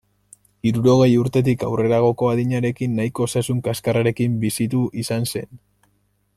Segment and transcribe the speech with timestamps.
[0.69, 5.51] Hirurogei urtetik aurreragoko adinarekin nahiko osasun kaskarrarekin bizitu izan zen.